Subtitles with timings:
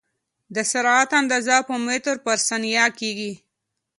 [0.55, 3.33] د سرعت اندازه په متر پر ثانیه کېږي.